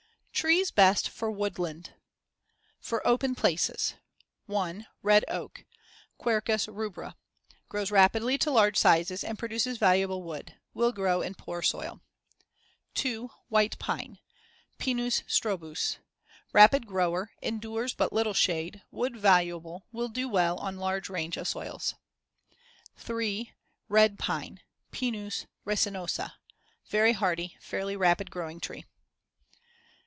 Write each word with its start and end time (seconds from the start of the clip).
TREES 0.33 0.71
BEST 0.71 1.07
FOR 1.09 1.29
WOODLAND 1.29 1.93
FOR 2.79 3.07
OPEN 3.07 3.35
PLACES 3.35 3.93
1. 4.47 4.87
Red 5.03 5.23
oak 5.27 5.65
(Quercus 6.17 6.65
rubra) 6.67 7.13
Grows 7.69 7.91
rapidly 7.91 8.39
to 8.39 8.49
large 8.49 8.75
size 8.75 9.23
and 9.23 9.37
produces 9.37 9.77
valuable 9.77 10.23
wood; 10.23 10.55
will 10.73 10.91
grow 10.91 11.21
in 11.21 11.35
poor 11.35 11.61
soil. 11.61 12.01
2. 12.95 13.29
White 13.49 13.77
pine 13.77 14.17
(Pinus 14.79 15.21
strobus) 15.27 15.99
Rapid 16.53 16.87
grower; 16.87 17.33
endures 17.43 17.93
but 17.93 18.11
little 18.11 18.33
shade; 18.33 18.81
wood 18.89 19.15
valuable; 19.17 19.85
will 19.91 20.09
do 20.09 20.27
well 20.27 20.57
on 20.57 20.77
large 20.77 21.07
range 21.07 21.37
of 21.37 21.47
soils. 21.47 21.93
3. 22.97 23.53
Red 23.89 24.17
pine 24.17 24.59
(Pinus 24.89 25.45
resinosa) 25.65 26.33
Very 26.87 27.13
hardy; 27.13 27.57
fairly 27.61 27.95
rapid 27.95 28.31
growing 28.31 28.59
tree. 28.59 28.85